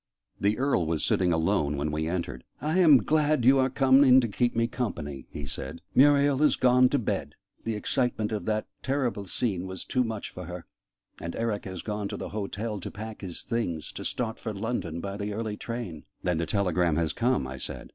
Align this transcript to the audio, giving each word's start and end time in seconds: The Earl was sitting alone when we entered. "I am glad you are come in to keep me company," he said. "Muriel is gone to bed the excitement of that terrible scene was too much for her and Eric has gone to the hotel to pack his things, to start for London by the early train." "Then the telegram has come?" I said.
The 0.39 0.57
Earl 0.57 0.87
was 0.87 1.05
sitting 1.05 1.31
alone 1.31 1.77
when 1.77 1.91
we 1.91 2.07
entered. 2.09 2.43
"I 2.59 2.79
am 2.79 3.03
glad 3.03 3.45
you 3.45 3.59
are 3.59 3.69
come 3.69 4.03
in 4.03 4.19
to 4.21 4.27
keep 4.27 4.55
me 4.55 4.65
company," 4.65 5.27
he 5.29 5.45
said. 5.45 5.79
"Muriel 5.93 6.41
is 6.41 6.55
gone 6.55 6.89
to 6.89 6.97
bed 6.97 7.35
the 7.65 7.75
excitement 7.75 8.31
of 8.31 8.45
that 8.45 8.65
terrible 8.81 9.27
scene 9.27 9.67
was 9.67 9.85
too 9.85 10.03
much 10.03 10.31
for 10.31 10.45
her 10.45 10.65
and 11.21 11.35
Eric 11.35 11.65
has 11.65 11.83
gone 11.83 12.07
to 12.07 12.17
the 12.17 12.29
hotel 12.29 12.79
to 12.79 12.89
pack 12.89 13.21
his 13.21 13.43
things, 13.43 13.91
to 13.91 14.03
start 14.03 14.39
for 14.39 14.55
London 14.55 15.01
by 15.01 15.17
the 15.17 15.33
early 15.35 15.55
train." 15.55 16.05
"Then 16.23 16.39
the 16.39 16.47
telegram 16.47 16.95
has 16.95 17.13
come?" 17.13 17.45
I 17.45 17.57
said. 17.59 17.89